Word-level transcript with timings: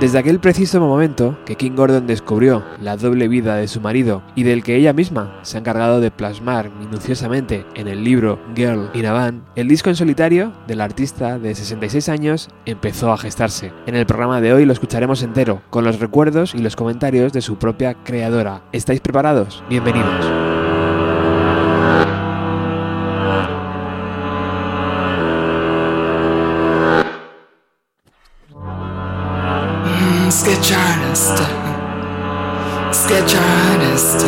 Desde 0.00 0.18
aquel 0.18 0.40
preciso 0.40 0.80
momento 0.80 1.38
que 1.44 1.56
King 1.56 1.72
Gordon 1.76 2.06
descubrió 2.06 2.64
la 2.80 2.96
doble 2.96 3.28
vida 3.28 3.56
de 3.56 3.68
su 3.68 3.82
marido 3.82 4.22
y 4.34 4.44
del 4.44 4.62
que 4.62 4.74
ella 4.74 4.94
misma 4.94 5.38
se 5.42 5.58
ha 5.58 5.60
encargado 5.60 6.00
de 6.00 6.10
plasmar 6.10 6.70
minuciosamente 6.70 7.66
en 7.74 7.86
el 7.86 8.02
libro 8.02 8.40
Girl 8.56 8.88
in 8.94 9.04
a 9.04 9.12
Van, 9.12 9.44
el 9.56 9.68
disco 9.68 9.90
en 9.90 9.96
solitario 9.96 10.54
del 10.66 10.80
artista 10.80 11.38
de 11.38 11.54
66 11.54 12.08
años 12.08 12.48
empezó 12.64 13.12
a 13.12 13.18
gestarse. 13.18 13.74
En 13.84 13.94
el 13.94 14.06
programa 14.06 14.40
de 14.40 14.54
hoy 14.54 14.64
lo 14.64 14.72
escucharemos 14.72 15.22
entero, 15.22 15.60
con 15.68 15.84
los 15.84 16.00
recuerdos 16.00 16.54
y 16.54 16.60
los 16.60 16.76
comentarios 16.76 17.34
de 17.34 17.42
su 17.42 17.58
propia 17.58 17.92
creadora. 18.02 18.62
¿Estáis 18.72 19.00
preparados? 19.02 19.62
Bienvenidos. 19.68 20.39
Sketch 30.40 30.72
artist, 30.72 31.36
sketch 32.92 33.34
artist. 33.34 34.24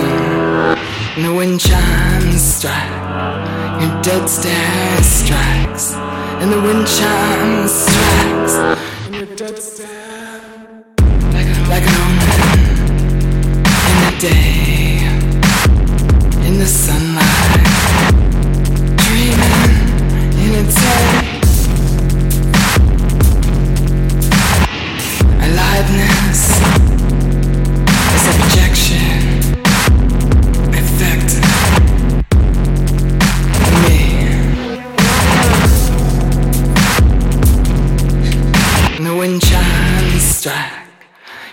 And 1.17 1.25
the 1.25 1.33
wind 1.33 1.59
chimes 1.59 2.43
strike, 2.43 3.81
your 3.81 4.03
dead 4.03 4.29
stare 4.29 5.03
strikes, 5.03 5.95
and 6.41 6.53
the 6.53 6.61
wind 6.61 6.87
chimes 6.87 7.73
strikes, 7.73 8.55
and 9.07 9.15
your 9.15 9.37
dead 9.37 9.59
stare. 9.59 10.43
Like, 11.33 11.47
a, 11.47 11.57
like 11.73 11.87
an 11.91 11.97
omen. 12.05 12.61
In 13.91 13.97
the 14.05 14.13
day, 14.21 15.01
in 16.47 16.59
the 16.59 16.67
sunlight, 16.67 17.65
dreaming 19.07 19.65
in 20.45 20.67
its 20.67 20.77
head. 20.77 21.02
Strike 40.43 40.89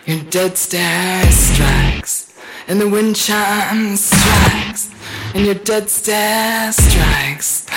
your 0.07 0.19
dead 0.31 0.57
stare 0.57 1.23
strikes 1.29 2.33
and 2.67 2.81
the 2.81 2.89
wind 2.89 3.15
chimes 3.15 4.05
strikes 4.05 4.89
and 5.35 5.45
your 5.45 5.53
dead 5.53 5.87
stare 5.87 6.71
strikes 6.71 7.67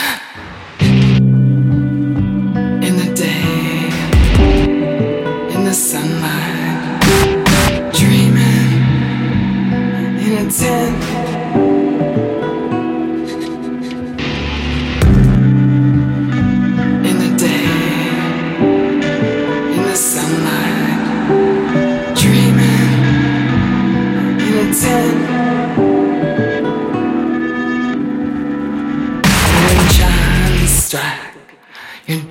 in 0.80 1.20
the 2.96 3.12
day 3.14 3.91
in 5.54 5.64
the 5.66 5.74
sunlight, 5.74 7.02
dreaming 7.92 8.72
in 10.24 10.47
a 10.47 10.50
tent. 10.50 11.11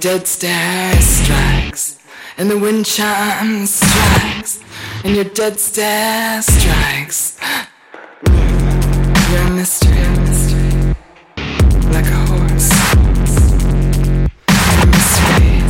Dead 0.01 0.25
stare 0.25 0.99
strikes 0.99 1.99
and 2.35 2.49
the 2.49 2.57
wind 2.57 2.87
chimes 2.87 3.69
strikes, 3.75 4.59
and 5.03 5.15
your 5.15 5.25
dead 5.25 5.59
stare 5.59 6.41
strikes. 6.41 7.37
You're 8.25 9.41
a 9.41 9.49
mystery, 9.51 10.01
like 11.93 12.07
a 12.07 12.21
horse. 12.31 12.71
You're 14.49 14.81
a 14.81 14.87
mystery, 14.87 15.61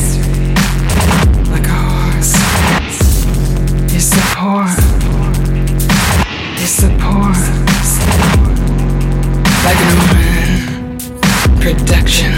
like 1.51 1.67
a 1.67 1.79
horse. 1.91 2.33
You 3.91 3.99
support, 3.99 4.79
you 6.57 6.67
support, 6.67 7.41
like 9.65 9.81
an 9.87 9.91
omen, 9.99 11.59
production, 11.59 12.31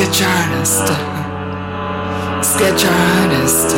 sketch 0.00 0.22
artist, 0.22 0.86
sketch 2.42 2.84
artist. 2.86 3.76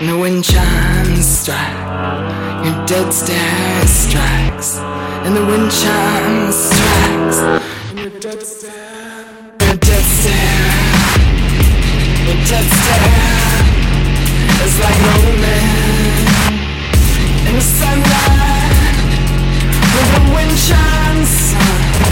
The 0.00 0.18
wind 0.20 0.42
chimes 0.42 1.24
strike, 1.24 2.64
your 2.64 2.86
dead 2.86 3.12
stare 3.14 3.86
strikes, 3.86 4.78
and 5.24 5.36
the 5.36 5.46
wind 5.46 5.70
chimes 5.70 6.56
strikes, 6.56 7.38
and 7.90 7.98
your 8.00 8.10
dead 8.18 8.42
stare, 8.42 9.24
your 9.60 9.76
dead 9.76 10.04
stare, 10.18 10.74
your 12.26 12.38
dead 12.50 12.66
stare 12.80 13.62
is 14.66 14.74
like 14.80 14.98
no 15.06 15.18
man 15.44 16.52
in 17.46 17.54
the 17.54 17.60
sunlight. 17.60 18.74
With 19.94 20.08
the 20.16 20.34
wind 20.34 20.56
chimes. 20.66 22.05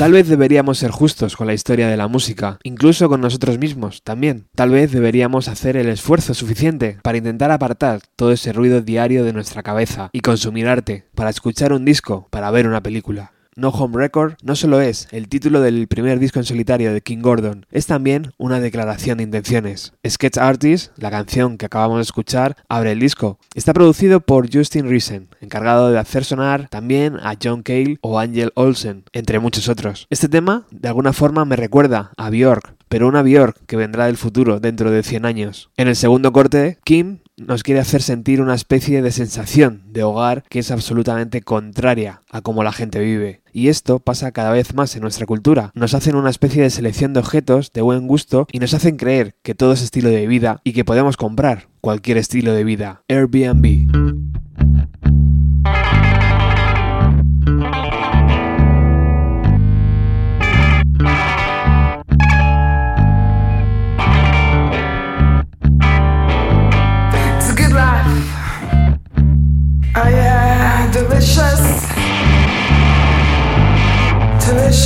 Tal 0.00 0.12
vez 0.12 0.28
deberíamos 0.28 0.78
ser 0.78 0.90
justos 0.90 1.36
con 1.36 1.46
la 1.46 1.52
historia 1.52 1.86
de 1.88 1.98
la 1.98 2.08
música, 2.08 2.58
incluso 2.62 3.10
con 3.10 3.20
nosotros 3.20 3.58
mismos 3.58 4.02
también. 4.02 4.46
Tal 4.54 4.70
vez 4.70 4.92
deberíamos 4.92 5.46
hacer 5.46 5.76
el 5.76 5.90
esfuerzo 5.90 6.32
suficiente 6.32 6.96
para 7.02 7.18
intentar 7.18 7.50
apartar 7.50 8.00
todo 8.16 8.32
ese 8.32 8.54
ruido 8.54 8.80
diario 8.80 9.24
de 9.24 9.34
nuestra 9.34 9.62
cabeza 9.62 10.08
y 10.14 10.20
consumir 10.20 10.68
arte, 10.68 11.04
para 11.14 11.28
escuchar 11.28 11.74
un 11.74 11.84
disco, 11.84 12.28
para 12.30 12.50
ver 12.50 12.66
una 12.66 12.82
película. 12.82 13.32
No 13.56 13.70
Home 13.70 13.96
Record 13.98 14.34
no 14.42 14.54
solo 14.54 14.80
es 14.80 15.08
el 15.10 15.28
título 15.28 15.60
del 15.60 15.88
primer 15.88 16.20
disco 16.20 16.38
en 16.38 16.44
solitario 16.44 16.92
de 16.92 17.00
King 17.00 17.18
Gordon, 17.20 17.66
es 17.70 17.86
también 17.86 18.32
una 18.38 18.60
declaración 18.60 19.18
de 19.18 19.24
intenciones. 19.24 19.92
Sketch 20.06 20.38
Artist, 20.38 20.92
la 20.96 21.10
canción 21.10 21.58
que 21.58 21.66
acabamos 21.66 21.98
de 21.98 22.02
escuchar, 22.02 22.56
abre 22.68 22.92
el 22.92 23.00
disco. 23.00 23.38
Está 23.54 23.72
producido 23.72 24.20
por 24.20 24.52
Justin 24.52 24.88
Risen, 24.88 25.28
encargado 25.40 25.90
de 25.90 25.98
hacer 25.98 26.24
sonar 26.24 26.68
también 26.68 27.16
a 27.16 27.34
John 27.42 27.62
Cale 27.62 27.98
o 28.02 28.20
Angel 28.20 28.52
Olsen, 28.54 29.04
entre 29.12 29.40
muchos 29.40 29.68
otros. 29.68 30.06
Este 30.10 30.28
tema, 30.28 30.66
de 30.70 30.88
alguna 30.88 31.12
forma, 31.12 31.44
me 31.44 31.56
recuerda 31.56 32.12
a 32.16 32.30
Björk, 32.30 32.76
pero 32.88 33.08
una 33.08 33.22
Björk 33.22 33.66
que 33.66 33.76
vendrá 33.76 34.06
del 34.06 34.16
futuro 34.16 34.60
dentro 34.60 34.90
de 34.90 35.02
100 35.02 35.26
años. 35.26 35.70
En 35.76 35.88
el 35.88 35.96
segundo 35.96 36.32
corte, 36.32 36.78
Kim 36.84 37.18
nos 37.40 37.62
quiere 37.62 37.80
hacer 37.80 38.02
sentir 38.02 38.42
una 38.42 38.54
especie 38.54 39.00
de 39.02 39.12
sensación 39.12 39.82
de 39.86 40.02
hogar 40.02 40.44
que 40.48 40.58
es 40.58 40.70
absolutamente 40.70 41.40
contraria 41.40 42.20
a 42.30 42.42
cómo 42.42 42.62
la 42.62 42.72
gente 42.72 43.00
vive. 43.00 43.40
Y 43.52 43.68
esto 43.68 43.98
pasa 43.98 44.30
cada 44.30 44.52
vez 44.52 44.74
más 44.74 44.94
en 44.94 45.02
nuestra 45.02 45.26
cultura. 45.26 45.72
Nos 45.74 45.94
hacen 45.94 46.16
una 46.16 46.30
especie 46.30 46.62
de 46.62 46.70
selección 46.70 47.12
de 47.14 47.20
objetos 47.20 47.72
de 47.72 47.80
buen 47.80 48.06
gusto 48.06 48.46
y 48.52 48.58
nos 48.58 48.74
hacen 48.74 48.96
creer 48.96 49.34
que 49.42 49.54
todo 49.54 49.72
es 49.72 49.82
estilo 49.82 50.10
de 50.10 50.26
vida 50.26 50.60
y 50.64 50.72
que 50.72 50.84
podemos 50.84 51.16
comprar 51.16 51.68
cualquier 51.80 52.18
estilo 52.18 52.52
de 52.52 52.64
vida. 52.64 53.02
Airbnb. 53.08 53.88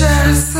precious. 0.00 0.53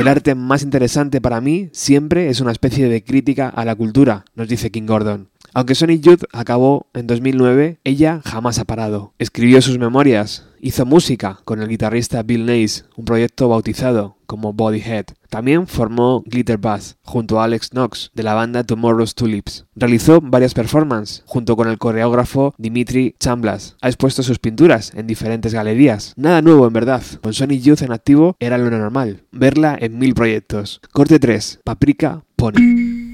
El 0.00 0.08
arte 0.08 0.34
más 0.34 0.62
interesante 0.62 1.20
para 1.20 1.42
mí 1.42 1.68
siempre 1.72 2.30
es 2.30 2.40
una 2.40 2.52
especie 2.52 2.88
de 2.88 3.04
crítica 3.04 3.50
a 3.50 3.66
la 3.66 3.74
cultura, 3.74 4.24
nos 4.34 4.48
dice 4.48 4.70
King 4.70 4.86
Gordon. 4.86 5.28
Aunque 5.52 5.74
Sonic 5.74 6.00
Youth 6.00 6.22
acabó 6.32 6.86
en 6.94 7.06
2009, 7.06 7.80
ella 7.84 8.22
jamás 8.24 8.58
ha 8.58 8.64
parado. 8.64 9.12
Escribió 9.18 9.60
sus 9.60 9.76
memorias, 9.76 10.46
hizo 10.60 10.86
música 10.86 11.40
con 11.44 11.60
el 11.60 11.68
guitarrista 11.68 12.22
Bill 12.22 12.46
Nace, 12.46 12.84
un 12.96 13.04
proyecto 13.04 13.48
bautizado 13.48 14.16
como 14.26 14.52
Bodyhead. 14.52 15.06
También 15.28 15.66
formó 15.66 16.22
Glitter 16.24 16.58
Bass 16.58 16.96
junto 17.02 17.40
a 17.40 17.44
Alex 17.44 17.70
Knox 17.70 18.10
de 18.14 18.22
la 18.22 18.34
banda 18.34 18.62
Tomorrow's 18.62 19.14
Tulips. 19.14 19.66
Realizó 19.74 20.20
varias 20.20 20.54
performances 20.54 21.24
junto 21.26 21.56
con 21.56 21.68
el 21.68 21.78
coreógrafo 21.78 22.54
Dimitri 22.56 23.16
Chamblas. 23.18 23.76
Ha 23.80 23.88
expuesto 23.88 24.22
sus 24.22 24.38
pinturas 24.38 24.92
en 24.94 25.06
diferentes 25.06 25.52
galerías. 25.52 26.14
Nada 26.16 26.42
nuevo 26.42 26.66
en 26.66 26.72
verdad. 26.72 27.02
Con 27.22 27.34
Sonic 27.34 27.62
Youth 27.62 27.82
en 27.82 27.92
activo 27.92 28.36
era 28.38 28.58
lo 28.58 28.70
normal. 28.70 29.24
Verla 29.32 29.76
en 29.80 29.98
mil 29.98 30.14
proyectos. 30.14 30.80
Corte 30.92 31.18
3. 31.18 31.60
Paprika 31.64 32.24
Pony. 32.36 33.09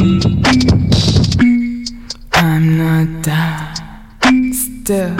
I'm 0.00 0.14
not 2.78 3.22
done 3.24 4.52
still. 4.52 5.16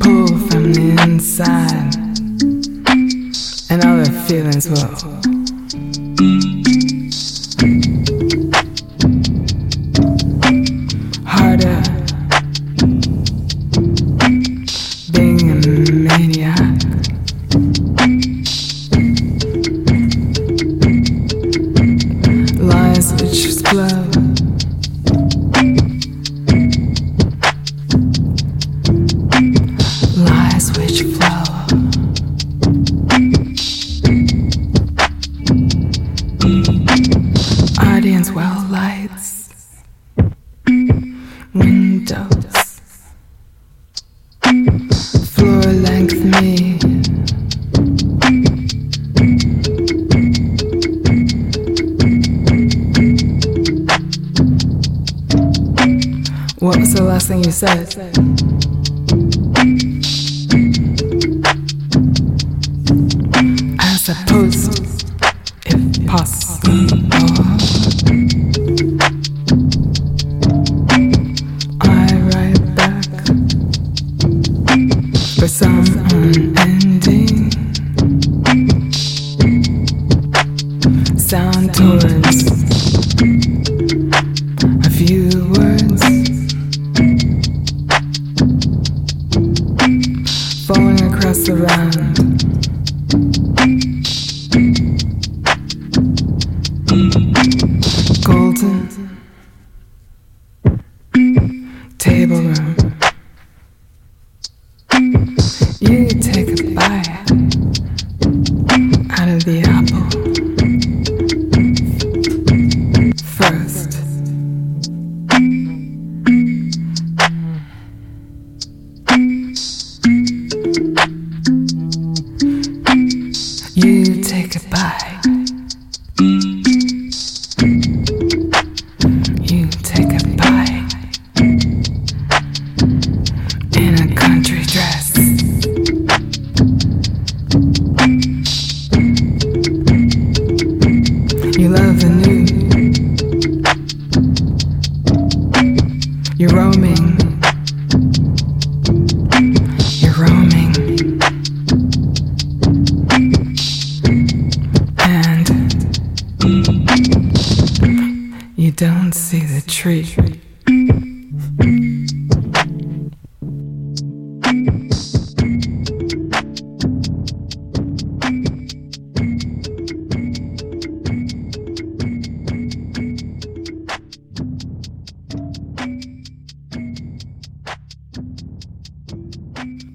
Pull 0.00 0.26
from 0.48 0.72
the 0.72 0.96
inside, 1.04 1.94
and 3.70 3.84
all 3.84 3.98
the 3.98 4.10
feelings 4.26 4.68
will. 4.68 5.35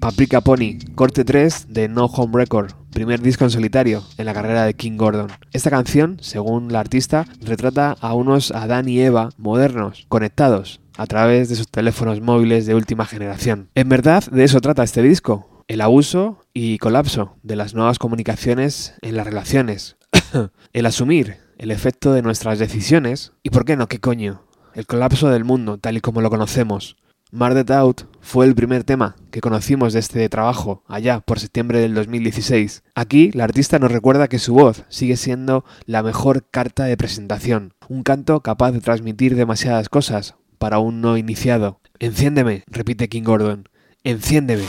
Paprika 0.00 0.40
Pony, 0.40 0.78
corte 0.96 1.24
3 1.24 1.66
de 1.68 1.88
No 1.88 2.06
Home 2.06 2.32
Record, 2.36 2.81
primer 2.92 3.20
disco 3.20 3.44
en 3.44 3.50
solitario 3.50 4.04
en 4.18 4.26
la 4.26 4.34
carrera 4.34 4.64
de 4.64 4.74
King 4.74 4.96
Gordon. 4.96 5.28
Esta 5.52 5.70
canción, 5.70 6.18
según 6.20 6.72
la 6.72 6.80
artista, 6.80 7.26
retrata 7.40 7.96
a 8.00 8.14
unos 8.14 8.52
Adán 8.52 8.88
y 8.88 9.00
Eva 9.00 9.30
modernos, 9.36 10.06
conectados 10.08 10.80
a 10.96 11.06
través 11.06 11.48
de 11.48 11.56
sus 11.56 11.68
teléfonos 11.68 12.20
móviles 12.20 12.66
de 12.66 12.74
última 12.74 13.06
generación. 13.06 13.68
En 13.74 13.88
verdad, 13.88 14.24
de 14.30 14.44
eso 14.44 14.60
trata 14.60 14.84
este 14.84 15.02
disco, 15.02 15.64
el 15.66 15.80
abuso 15.80 16.44
y 16.52 16.78
colapso 16.78 17.36
de 17.42 17.56
las 17.56 17.74
nuevas 17.74 17.98
comunicaciones 17.98 18.94
en 19.00 19.16
las 19.16 19.26
relaciones, 19.26 19.96
el 20.72 20.86
asumir 20.86 21.38
el 21.58 21.70
efecto 21.70 22.12
de 22.12 22.22
nuestras 22.22 22.58
decisiones 22.58 23.32
y, 23.42 23.50
¿por 23.50 23.64
qué 23.64 23.76
no? 23.76 23.86
¿Qué 23.88 24.00
coño? 24.00 24.42
El 24.74 24.86
colapso 24.86 25.28
del 25.30 25.44
mundo 25.44 25.78
tal 25.78 25.96
y 25.96 26.00
como 26.00 26.20
lo 26.20 26.28
conocemos. 26.28 26.96
Fue 28.22 28.46
el 28.46 28.54
primer 28.54 28.84
tema 28.84 29.16
que 29.30 29.42
conocimos 29.42 29.92
de 29.92 29.98
este 30.00 30.26
trabajo 30.28 30.82
allá 30.86 31.20
por 31.20 31.40
septiembre 31.40 31.80
del 31.80 31.94
2016. 31.94 32.84
Aquí 32.94 33.30
la 33.32 33.44
artista 33.44 33.78
nos 33.78 33.92
recuerda 33.92 34.28
que 34.28 34.38
su 34.38 34.54
voz 34.54 34.84
sigue 34.88 35.16
siendo 35.16 35.64
la 35.84 36.02
mejor 36.02 36.46
carta 36.48 36.84
de 36.84 36.96
presentación, 36.96 37.74
un 37.88 38.04
canto 38.04 38.40
capaz 38.40 38.72
de 38.72 38.80
transmitir 38.80 39.34
demasiadas 39.34 39.88
cosas 39.88 40.36
para 40.58 40.78
un 40.78 41.00
no 41.02 41.18
iniciado. 41.18 41.80
Enciéndeme, 41.98 42.62
repite 42.68 43.08
King 43.08 43.24
Gordon, 43.24 43.68
enciéndeme. 44.04 44.64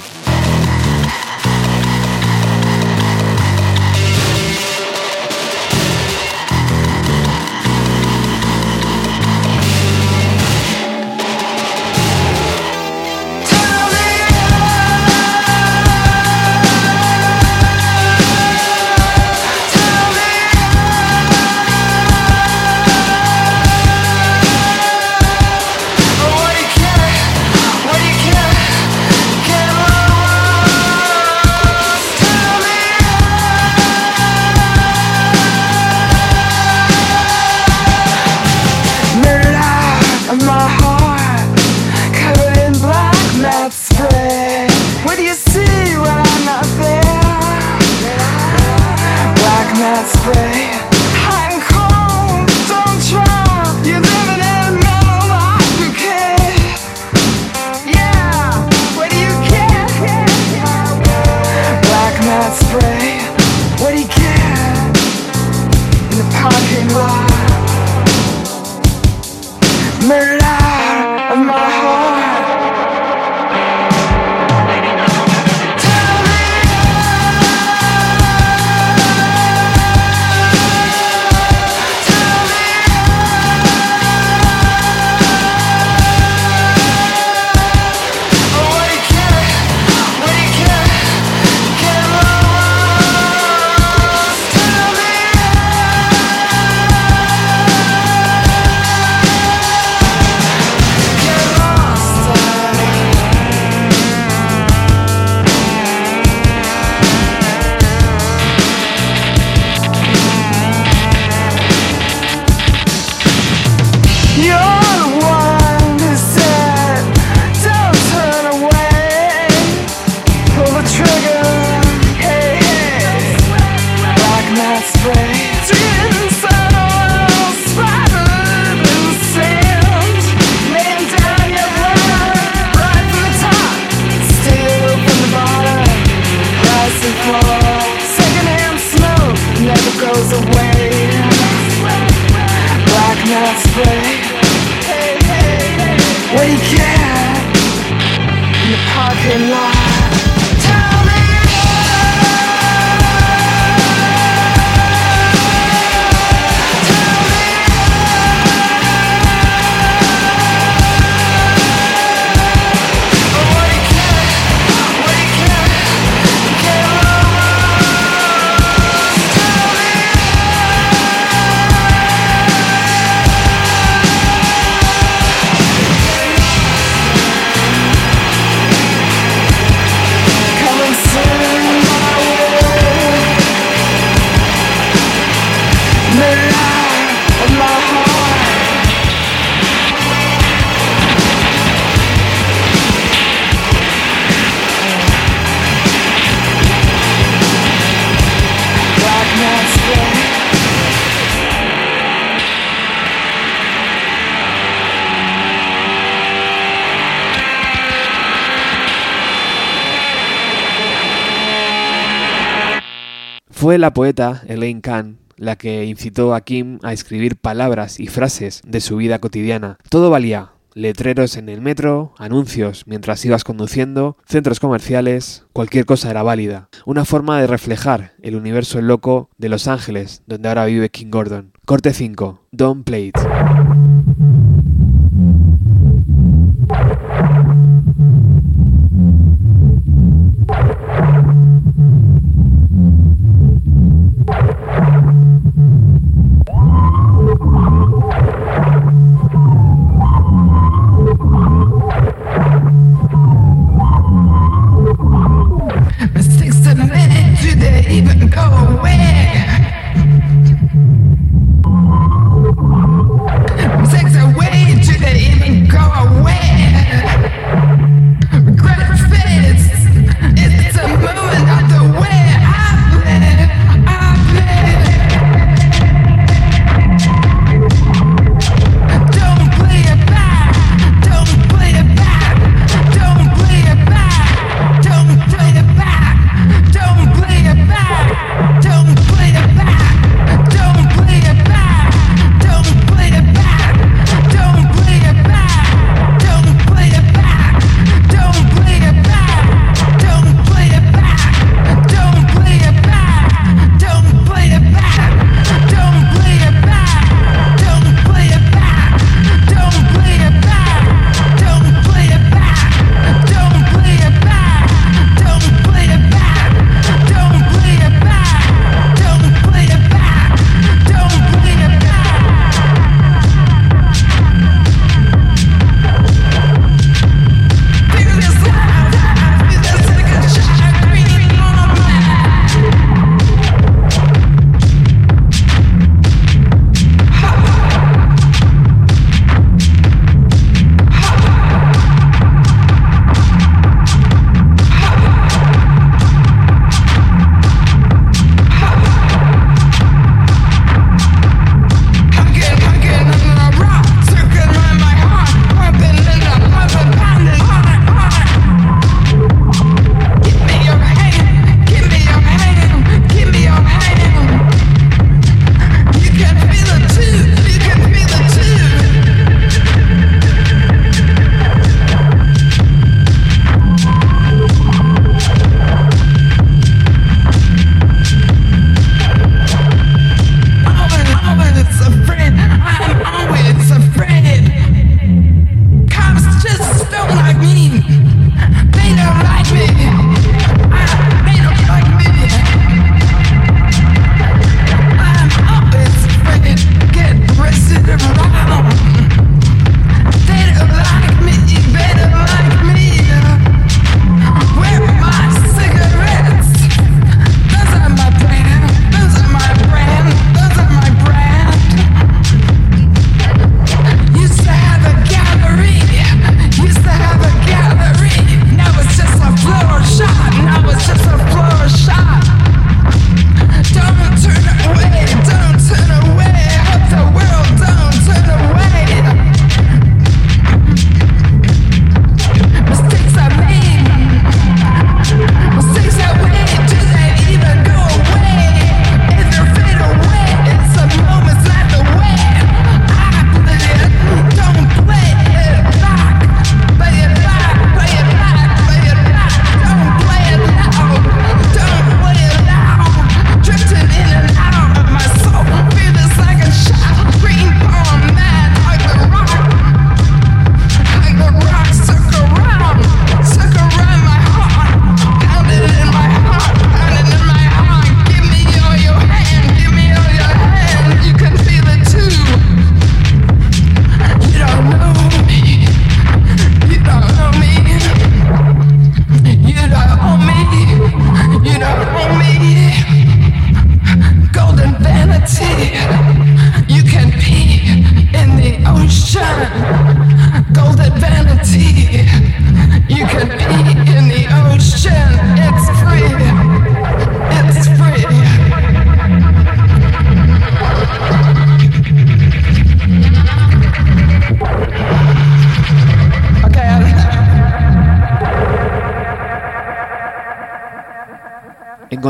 Fue 213.63 213.77
la 213.77 213.93
poeta 213.93 214.41
Elaine 214.45 214.81
Kahn 214.81 215.19
la 215.37 215.55
que 215.55 215.85
incitó 215.85 216.35
a 216.35 216.41
Kim 216.41 216.79
a 216.83 216.91
escribir 216.91 217.37
palabras 217.37 217.97
y 217.97 218.07
frases 218.07 218.61
de 218.67 218.81
su 218.81 218.97
vida 218.97 219.19
cotidiana. 219.19 219.77
Todo 219.87 220.09
valía. 220.09 220.51
Letreros 220.73 221.37
en 221.37 221.47
el 221.47 221.61
metro, 221.61 222.13
anuncios 222.17 222.83
mientras 222.87 223.23
ibas 223.23 223.45
conduciendo, 223.45 224.17
centros 224.25 224.59
comerciales, 224.59 225.45
cualquier 225.53 225.85
cosa 225.85 226.09
era 226.09 226.23
válida. 226.23 226.67
Una 226.85 227.05
forma 227.05 227.39
de 227.39 227.47
reflejar 227.47 228.11
el 228.21 228.35
universo 228.35 228.81
loco 228.81 229.29
de 229.37 229.47
Los 229.47 229.69
Ángeles, 229.69 230.23
donde 230.27 230.49
ahora 230.49 230.65
vive 230.65 230.89
King 230.89 231.09
Gordon. 231.09 231.53
Corte 231.63 231.93
5. 231.93 232.41
Don't 232.51 232.83
Play 232.83 233.13
It. 233.15 234.43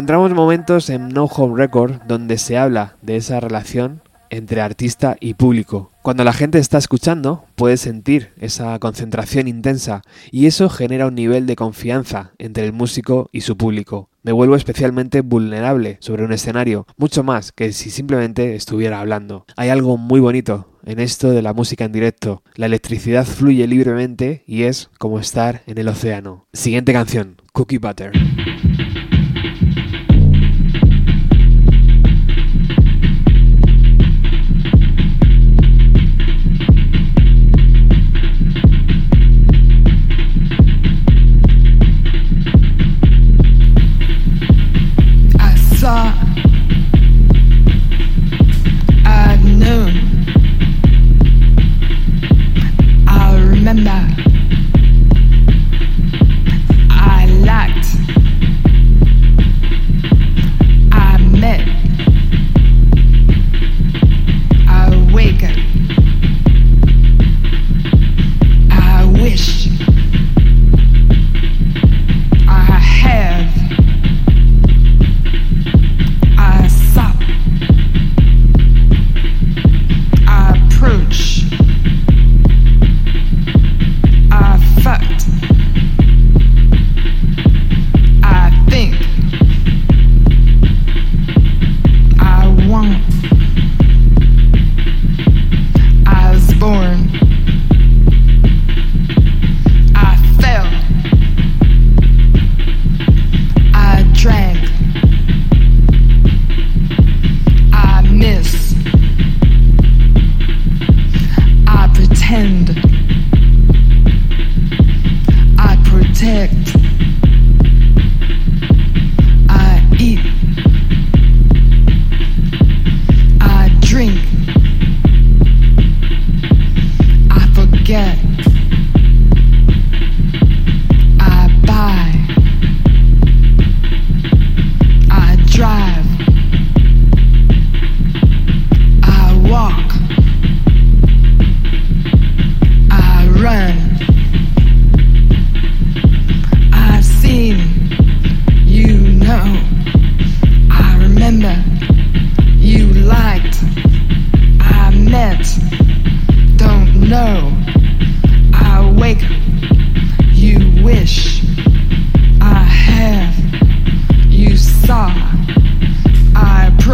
Encontramos 0.03 0.33
momentos 0.33 0.89
en 0.89 1.07
No 1.07 1.23
Home 1.27 1.55
Record 1.55 2.01
donde 2.05 2.37
se 2.37 2.57
habla 2.57 2.97
de 3.01 3.15
esa 3.15 3.39
relación 3.39 4.01
entre 4.29 4.59
artista 4.59 5.15
y 5.21 5.35
público. 5.35 5.91
Cuando 6.01 6.25
la 6.25 6.33
gente 6.33 6.59
está 6.59 6.77
escuchando, 6.77 7.45
puede 7.55 7.77
sentir 7.77 8.33
esa 8.37 8.77
concentración 8.79 9.47
intensa 9.47 10.01
y 10.29 10.47
eso 10.47 10.67
genera 10.67 11.07
un 11.07 11.15
nivel 11.15 11.45
de 11.45 11.55
confianza 11.55 12.33
entre 12.37 12.65
el 12.65 12.73
músico 12.73 13.29
y 13.31 13.41
su 13.41 13.55
público. 13.55 14.09
Me 14.23 14.33
vuelvo 14.33 14.57
especialmente 14.57 15.21
vulnerable 15.21 15.95
sobre 16.01 16.25
un 16.25 16.33
escenario, 16.33 16.85
mucho 16.97 17.23
más 17.23 17.53
que 17.53 17.71
si 17.71 17.89
simplemente 17.89 18.55
estuviera 18.55 18.99
hablando. 18.99 19.45
Hay 19.55 19.69
algo 19.69 19.95
muy 19.95 20.19
bonito 20.19 20.67
en 20.85 20.99
esto 20.99 21.29
de 21.29 21.41
la 21.41 21.53
música 21.53 21.85
en 21.85 21.93
directo. 21.93 22.43
La 22.55 22.65
electricidad 22.65 23.25
fluye 23.25 23.67
libremente 23.67 24.43
y 24.47 24.63
es 24.63 24.89
como 24.99 25.17
estar 25.21 25.61
en 25.65 25.77
el 25.77 25.87
océano. 25.87 26.45
Siguiente 26.51 26.91
canción, 26.91 27.37
Cookie 27.53 27.77
Butter. 27.77 28.11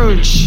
church. 0.09 0.38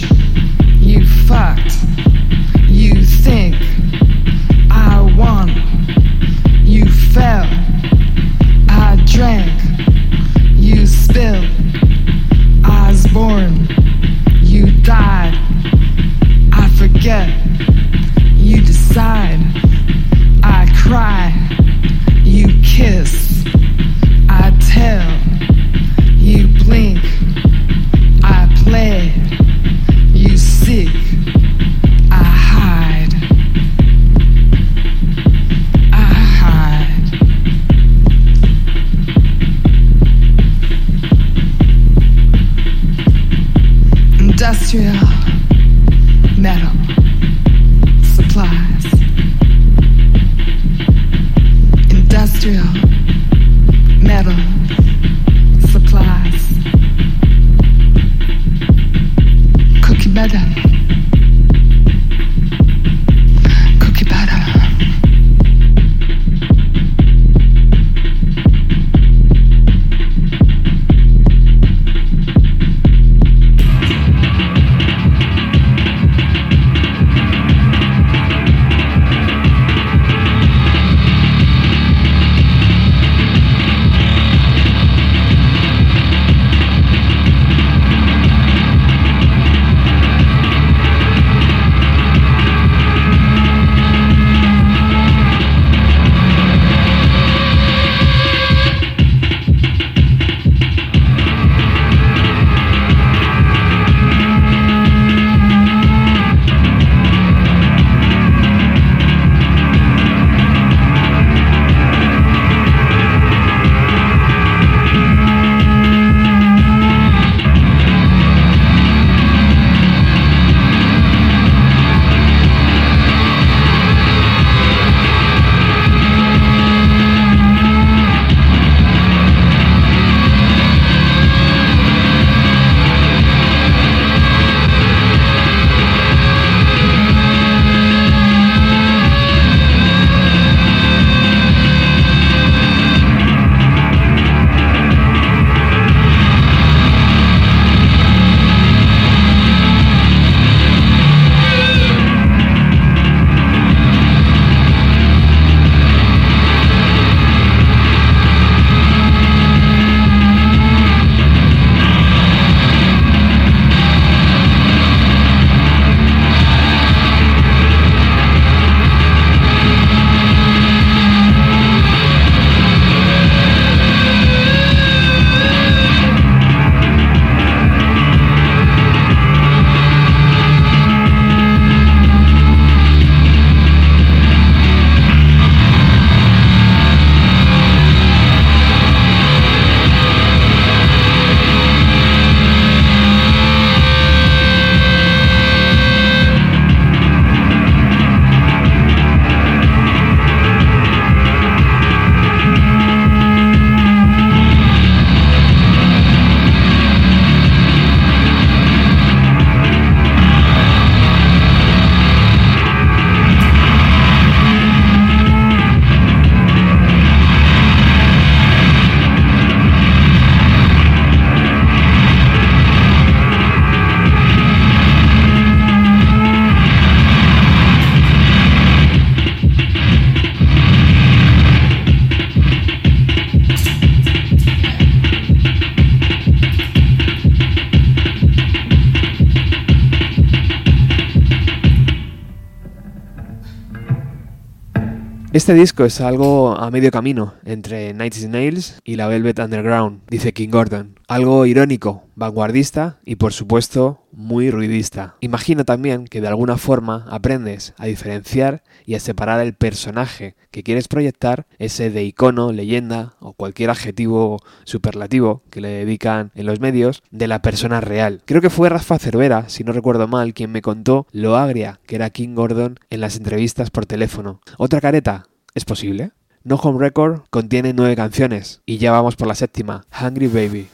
Este 245.43 245.55
disco 245.55 245.85
es 245.85 246.01
algo 246.01 246.53
a 246.57 246.71
medio 246.71 246.93
camino 246.93 247.35
entre 247.45 247.93
Nights 247.95 248.29
Nails 248.29 248.81
y 248.85 248.95
la 248.95 249.09
Velvet 249.09 249.41
Underground, 249.41 250.03
dice 250.09 250.33
King 250.33 250.51
Gordon. 250.51 251.01
Algo 251.09 251.47
irónico, 251.47 252.05
vanguardista 252.15 253.01
y 253.05 253.17
por 253.17 253.33
supuesto 253.33 254.03
muy 254.13 254.53
ruidista. 254.53 255.17
Imagino 255.19 255.65
también 255.65 256.07
que 256.07 256.21
de 256.21 256.29
alguna 256.29 256.59
forma 256.59 257.07
aprendes 257.11 257.75
a 257.77 257.87
diferenciar 257.87 258.63
y 258.87 258.95
a 258.95 259.01
separar 259.01 259.41
el 259.41 259.55
personaje 259.55 260.37
que 260.53 260.63
quieres 260.63 260.87
proyectar, 260.87 261.47
ese 261.59 261.91
de 261.91 262.05
icono, 262.05 262.53
leyenda 262.53 263.15
o 263.19 263.33
cualquier 263.33 263.71
adjetivo 263.71 264.39
superlativo 264.63 265.43
que 265.51 265.61
le 265.61 265.71
dedican 265.71 266.31
en 266.37 266.47
los 266.47 266.61
medios, 266.61 267.03
de 267.11 267.27
la 267.27 267.43
persona 267.43 267.81
real. 267.81 268.23
Creo 268.27 268.43
que 268.43 268.51
fue 268.51 268.69
Rafa 268.69 268.99
Cervera, 268.99 269.49
si 269.49 269.65
no 269.65 269.73
recuerdo 269.73 270.07
mal, 270.07 270.35
quien 270.35 270.53
me 270.53 270.63
contó 270.63 271.09
lo 271.11 271.37
agria 271.37 271.81
que 271.87 271.97
era 271.97 272.11
King 272.11 272.35
Gordon 272.37 272.79
en 272.91 273.01
las 273.01 273.17
entrevistas 273.17 273.71
por 273.71 273.87
teléfono. 273.87 274.41
Otra 274.59 274.81
careta, 274.81 275.25
¿es 275.55 275.65
posible? 275.65 276.13
No 276.45 276.57
Home 276.57 276.79
Record 276.79 277.23
contiene 277.31 277.73
nueve 277.73 277.95
canciones 277.95 278.63
y 278.67 278.79
ya 278.79 278.91
vamos 278.91 279.17
por 279.17 279.29
la 279.29 279.35
séptima, 279.35 279.85
Hungry 280.01 280.29
Baby. 280.29 280.69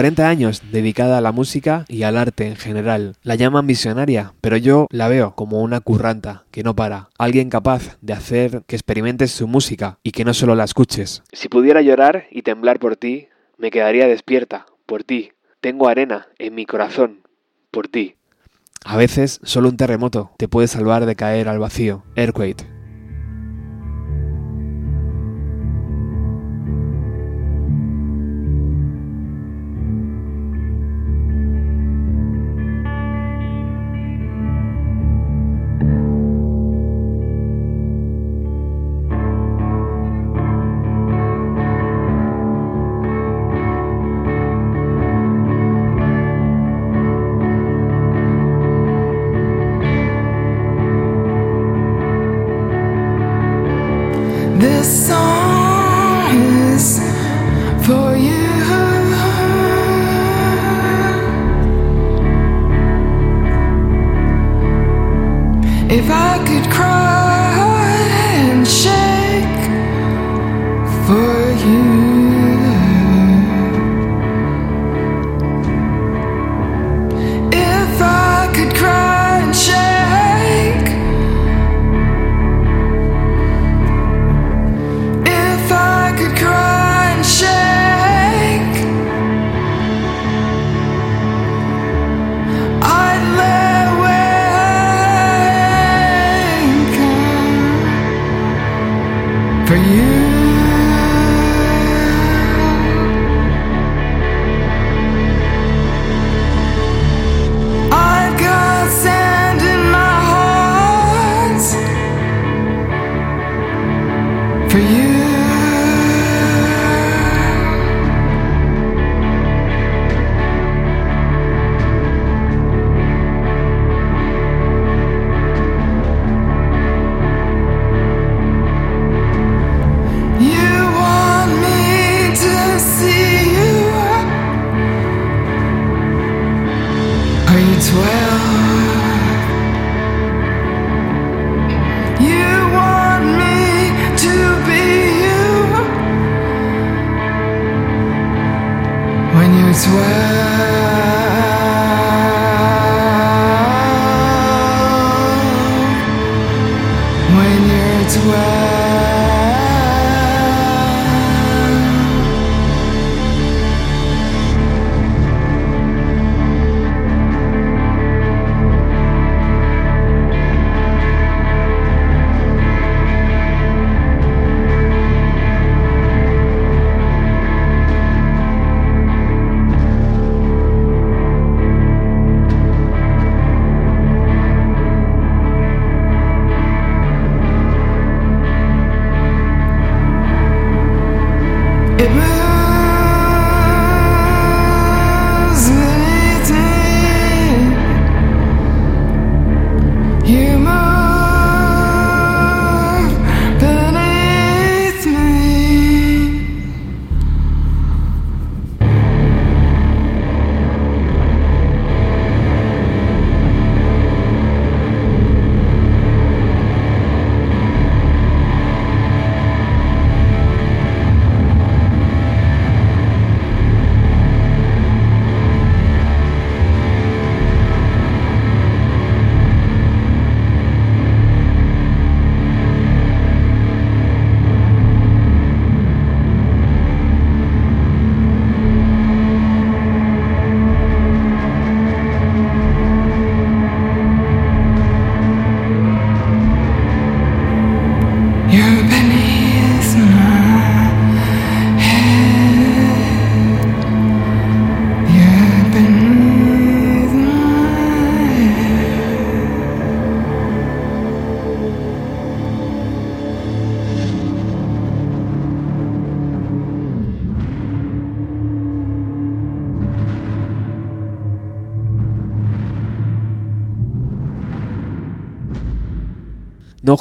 Años 0.00 0.62
dedicada 0.72 1.18
a 1.18 1.20
la 1.20 1.30
música 1.30 1.84
y 1.86 2.04
al 2.04 2.16
arte 2.16 2.46
en 2.46 2.56
general. 2.56 3.16
La 3.22 3.34
llaman 3.34 3.66
visionaria, 3.66 4.32
pero 4.40 4.56
yo 4.56 4.86
la 4.90 5.08
veo 5.08 5.34
como 5.34 5.60
una 5.60 5.80
curranta 5.80 6.44
que 6.50 6.62
no 6.62 6.74
para, 6.74 7.10
alguien 7.18 7.50
capaz 7.50 7.98
de 8.00 8.14
hacer 8.14 8.62
que 8.66 8.76
experimentes 8.76 9.30
su 9.30 9.46
música 9.46 9.98
y 10.02 10.12
que 10.12 10.24
no 10.24 10.32
solo 10.32 10.54
la 10.54 10.64
escuches. 10.64 11.22
Si 11.32 11.48
pudiera 11.48 11.82
llorar 11.82 12.24
y 12.30 12.42
temblar 12.42 12.78
por 12.78 12.96
ti, 12.96 13.28
me 13.58 13.70
quedaría 13.70 14.06
despierta, 14.06 14.64
por 14.86 15.04
ti. 15.04 15.32
Tengo 15.60 15.88
arena 15.88 16.28
en 16.38 16.54
mi 16.54 16.64
corazón, 16.64 17.20
por 17.70 17.88
ti. 17.88 18.16
A 18.84 18.96
veces 18.96 19.38
solo 19.42 19.68
un 19.68 19.76
terremoto 19.76 20.30
te 20.38 20.48
puede 20.48 20.66
salvar 20.66 21.04
de 21.04 21.14
caer 21.14 21.46
al 21.48 21.58
vacío. 21.58 22.04
Earthquake. 22.16 22.79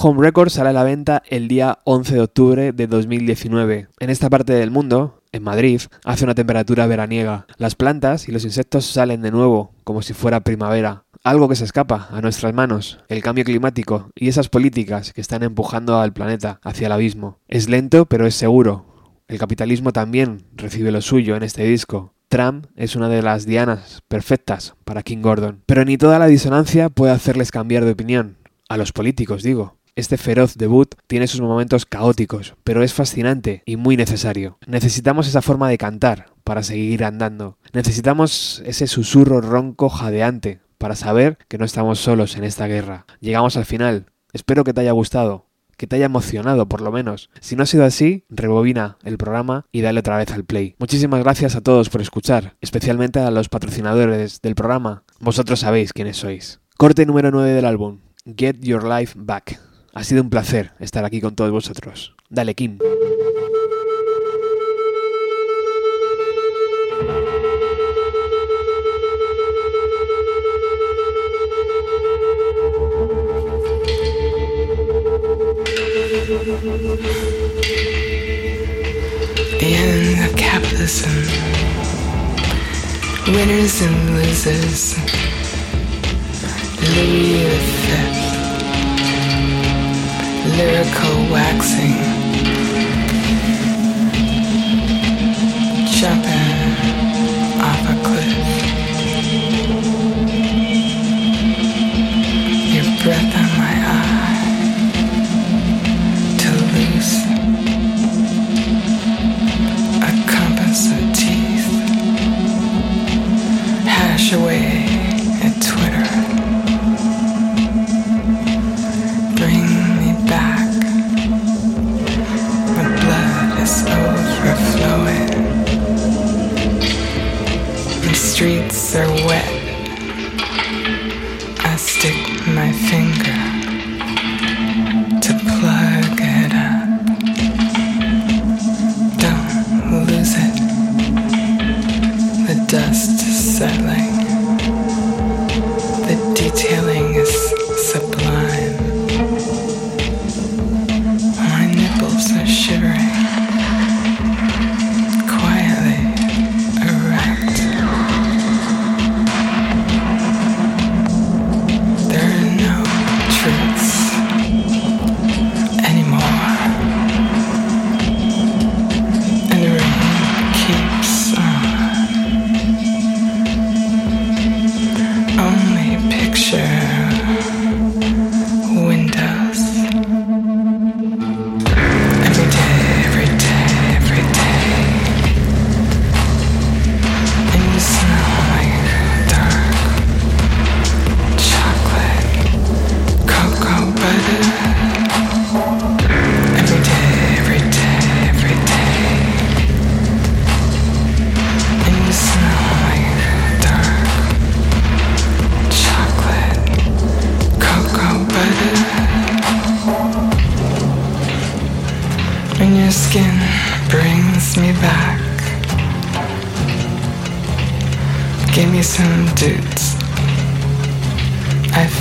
Home 0.02 0.24
Records 0.24 0.54
sale 0.54 0.70
a 0.70 0.74
la 0.74 0.86
venta 0.86 1.24
el 1.28 1.50
día 1.50 1.80
11 1.84 2.14
de 2.14 2.22
octubre 2.22 2.72
de 2.72 2.88
2019. 2.88 3.89
En 4.00 4.10
esta 4.10 4.30
parte 4.30 4.54
del 4.54 4.72
mundo, 4.72 5.22
en 5.34 5.43
Madrid, 5.43 5.82
hace 6.06 6.24
una 6.24 6.36
temperatura 6.36 6.88
veraniega. 6.88 7.47
Las 7.58 7.76
plantas 7.76 8.30
y 8.30 8.32
los 8.32 8.45
insectos 8.45 8.86
salen 8.86 9.22
de 9.22 9.32
nuevo, 9.32 9.74
como 9.84 10.02
si 10.02 10.14
fuera 10.14 10.39
primavera. 10.39 11.04
Algo 11.22 11.50
que 11.50 11.58
se 11.58 11.66
escapa 11.66 12.08
a 12.12 12.22
nuestras 12.22 12.54
manos, 12.54 13.02
el 13.10 13.22
cambio 13.22 13.43
climático 13.43 14.10
y 14.16 14.30
esas 14.30 14.47
políticas 14.47 15.12
que 15.12 15.20
están 15.20 15.43
empujando 15.43 16.00
al 16.00 16.14
planeta 16.14 16.62
hacia 16.64 16.86
el 16.86 16.93
abismo. 16.93 17.39
Es 17.50 17.68
lento, 17.68 18.06
pero 18.06 18.26
es 18.26 18.36
seguro. 18.36 18.86
El 19.28 19.38
capitalismo 19.38 19.91
también 19.91 20.45
recibe 20.56 20.93
lo 20.93 21.02
suyo 21.02 21.36
en 21.36 21.43
este 21.43 21.66
disco. 21.66 22.14
Trump 22.30 22.68
es 22.78 22.95
una 22.95 23.10
de 23.10 23.22
las 23.22 23.45
dianas 23.45 24.02
perfectas 24.08 24.76
para 24.86 25.04
King 25.04 25.22
Gordon. 25.22 25.62
Pero 25.66 25.84
ni 25.84 25.97
toda 25.97 26.20
la 26.20 26.28
disonancia 26.28 26.88
puede 26.88 27.12
hacerles 27.12 27.52
cambiar 27.52 27.84
de 27.84 27.91
opinión. 27.91 28.38
A 28.70 28.78
los 28.78 28.93
políticos, 28.93 29.41
digo. 29.41 29.79
Este 29.96 30.18
feroz 30.18 30.56
debut 30.56 30.96
tiene 31.08 31.28
sus 31.28 31.42
momentos 31.42 31.86
caóticos, 31.86 32.56
pero 32.64 32.84
es 32.84 32.94
fascinante 32.94 33.64
y 33.66 33.76
muy 33.76 33.98
necesario. 33.98 34.58
Necesitamos 34.66 35.28
esa 35.28 35.42
forma 35.42 35.70
de 35.70 35.78
cantar 35.78 36.28
para 36.44 36.64
seguir 36.64 37.04
andando. 37.04 37.58
Necesitamos 37.74 38.62
ese 38.66 38.88
susurro 38.88 39.42
ronco 39.42 39.90
jadeante 39.90 40.62
para 40.78 40.96
saber 40.96 41.38
que 41.48 41.58
no 41.58 41.66
estamos 41.66 42.00
solos 42.00 42.36
en 42.36 42.44
esta 42.44 42.68
guerra. 42.68 43.06
Llegamos 43.20 43.58
al 43.58 43.66
final. 43.66 44.08
Espero 44.34 44.64
que 44.64 44.74
te 44.74 44.82
haya 44.82 44.92
gustado, 44.94 45.48
que 45.78 45.88
te 45.88 45.96
haya 45.96 46.06
emocionado 46.06 46.68
por 46.68 46.82
lo 46.82 46.92
menos. 46.92 47.30
Si 47.40 47.56
no 47.56 47.64
ha 47.64 47.66
sido 47.66 47.86
así, 47.86 48.26
rebobina 48.30 48.98
el 49.04 49.18
programa 49.18 49.66
y 49.72 49.82
dale 49.82 50.00
otra 50.00 50.18
vez 50.18 50.32
al 50.32 50.46
play. 50.46 50.76
Muchísimas 50.80 51.22
gracias 51.22 51.56
a 51.56 51.62
todos 51.62 51.90
por 51.90 52.02
escuchar, 52.02 52.56
especialmente 52.62 53.20
a 53.20 53.32
los 53.32 53.50
patrocinadores 53.50 54.42
del 54.42 54.56
programa. 54.56 55.04
Vosotros 55.20 55.60
sabéis 55.62 55.94
quiénes 55.94 56.18
sois. 56.18 56.60
Corte 56.78 57.06
número 57.06 57.32
9 57.32 57.52
del 57.52 57.66
álbum, 57.66 58.00
Get 58.26 58.58
Your 58.62 58.84
Life 58.84 59.14
Back. 59.18 59.68
Ha 59.94 60.04
sido 60.04 60.22
un 60.22 60.30
placer 60.30 60.72
estar 60.80 61.04
aquí 61.04 61.20
con 61.20 61.36
todos 61.36 61.52
vosotros. 61.52 62.14
Dale, 62.30 62.54
Kim. 62.56 62.78
Get 79.60 80.18
the 80.18 80.34
capitalism. 80.38 81.10
Winners 83.28 83.82
and 83.82 84.16
losers. 84.16 84.96
Louis 86.96 87.44
V. 88.14 88.18
Lyrical 90.60 91.32
waxing. 91.32 91.95
Jumping 95.88 96.49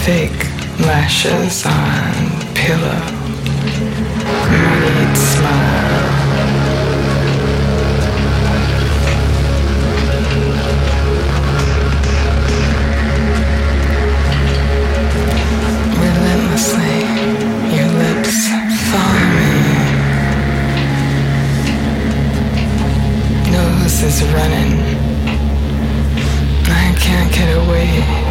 fake 0.09 0.44
lashes 0.86 1.66
on 1.66 2.14
pillow. 2.54 3.00
Moneyed 4.50 5.16
smile. 5.32 6.09
Relentlessly, 16.04 16.98
your 17.76 17.90
lips 18.02 18.36
follow 18.88 19.26
me. 19.36 19.56
Nose 23.52 24.02
is 24.09 24.18
running. 24.32 24.72
I 26.64 26.94
can't 26.98 27.30
get 27.30 27.50
away. 27.59 28.28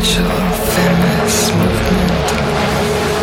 Natural 0.00 0.50
feminist 0.72 1.54
movement. 1.56 2.30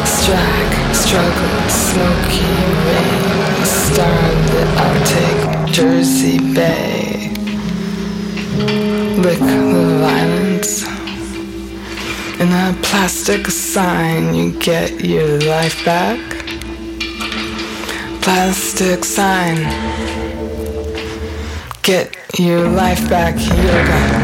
Strike, 0.05 0.75
struggle, 0.93 1.69
smoky 1.69 2.53
rain. 2.85 3.65
Starlit 3.65 4.69
Arctic, 4.85 5.73
Jersey 5.73 6.37
Bay. 6.53 7.33
Lick 9.23 9.39
the 9.39 9.97
violence. 10.05 10.83
In 12.39 12.49
a 12.49 12.77
plastic 12.83 13.47
sign, 13.47 14.35
you 14.35 14.51
get 14.59 15.03
your 15.03 15.39
life 15.49 15.83
back. 15.83 16.19
Plastic 18.21 19.03
sign. 19.03 19.57
Get 21.81 22.15
your 22.37 22.69
life 22.69 23.09
back, 23.09 23.33
yoga. 23.39 24.16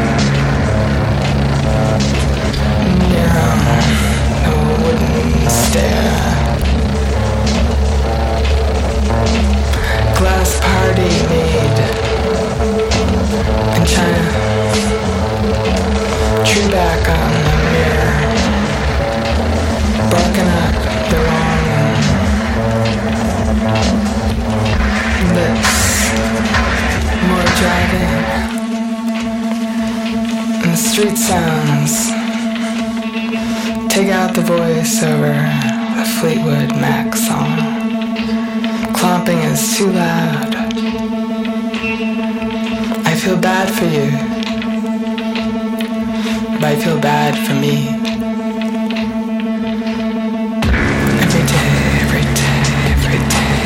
Back 16.70 17.08
on 17.08 17.30
the 17.44 17.56
mirror. 17.72 18.14
Barking 20.10 20.50
up 20.62 20.74
the 21.10 21.18
wrong 21.26 21.62
lips. 25.34 25.74
More 27.28 27.48
driving. 27.60 28.12
And 30.62 30.70
the 30.72 30.76
street 30.76 31.16
sounds. 31.18 31.94
Take 33.92 34.10
out 34.10 34.34
the 34.34 34.40
voice 34.40 35.02
over 35.02 35.34
the 35.96 36.04
Fleetwood 36.18 36.70
Mac 36.80 37.14
song. 37.14 37.58
Clomping 38.94 39.38
is 39.38 39.76
too 39.76 39.90
loud. 39.92 40.54
I 43.06 43.14
feel 43.14 43.36
bad 43.38 43.68
for 43.70 43.84
you. 43.84 44.33
But 46.60 46.64
I 46.64 46.76
feel 46.76 46.98
bad 47.00 47.34
for 47.46 47.54
me. 47.54 47.88
Every 51.24 51.44
day, 51.52 51.70
every 52.04 52.24
day, 52.38 52.58
every 52.94 53.18
day. 53.34 53.58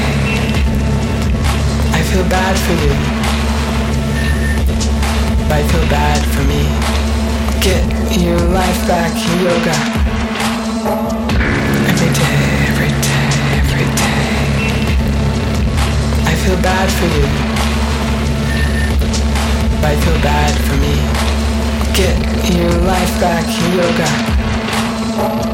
I 1.93 2.01
feel 2.11 2.25
bad 2.29 2.55
for 2.65 2.75
you. 2.85 2.95
But 5.49 5.57
I 5.59 5.63
feel 5.69 5.87
bad 5.89 6.21
for 6.35 6.45
me. 6.49 6.63
Get 7.61 7.85
your 8.21 8.41
life 8.57 8.81
back, 8.89 9.13
yoga. 9.45 9.77
Every 11.91 12.11
day, 12.21 12.39
every 12.71 12.93
day, 13.07 13.27
every 13.61 13.87
day. 14.01 14.23
I 16.25 16.35
feel 16.43 16.59
bad 16.63 16.89
for 16.99 17.09
you. 17.17 17.27
But 19.81 19.91
I 19.91 19.97
feel 20.01 20.19
bad 20.23 20.53
for 20.67 20.77
me. 20.77 21.18
Get 21.99 22.55
your 22.55 22.71
life 22.87 23.21
back, 23.21 23.45
yoga. 23.75 25.48